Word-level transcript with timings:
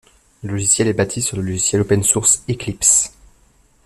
Le 0.41 0.49
logiciel 0.53 0.87
est 0.87 0.93
bâti 0.95 1.21
sur 1.21 1.37
le 1.37 1.43
logiciel 1.43 1.83
open-source 1.83 2.41
Eclipse. 2.49 3.13